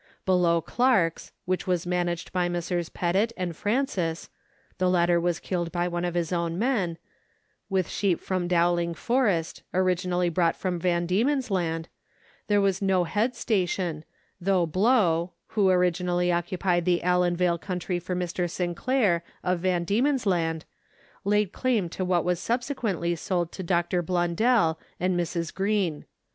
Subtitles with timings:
[0.25, 2.89] Below Clarke's, which was managed by Messrs.
[2.89, 4.31] Pettett and Francis
[4.79, 6.97] (the latter was killed by one of his own men),
[7.69, 11.87] with sheep from Dowling Forest, originally brought from Van Diemen's Land,
[12.47, 14.03] there was no head station,
[14.39, 18.49] though Blow, who originally occupied the Allanvale country for Mr.
[18.49, 20.65] Sinclair, of Van Diemen's Land,
[21.23, 24.01] laid claim to what was subse quently sold to Dr.
[24.01, 25.53] Blundell and Mrs.
[25.53, 26.05] Greene.